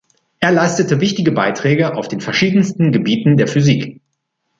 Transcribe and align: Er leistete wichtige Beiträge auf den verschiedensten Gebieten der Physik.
Er 0.39 0.51
leistete 0.51 0.99
wichtige 0.99 1.31
Beiträge 1.31 1.95
auf 1.95 2.07
den 2.07 2.21
verschiedensten 2.21 2.91
Gebieten 2.91 3.37
der 3.37 3.45
Physik. 3.47 4.01